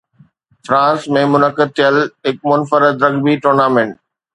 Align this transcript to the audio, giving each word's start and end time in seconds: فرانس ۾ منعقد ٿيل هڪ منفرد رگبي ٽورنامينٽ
فرانس 0.67 1.05
۾ 1.19 1.27
منعقد 1.33 1.75
ٿيل 1.81 2.01
هڪ 2.25 2.43
منفرد 2.51 3.09
رگبي 3.09 3.41
ٽورنامينٽ 3.43 4.07